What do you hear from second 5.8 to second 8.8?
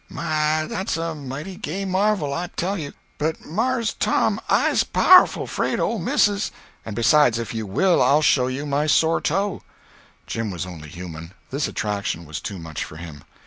missis—" "And besides, if you will I'll show you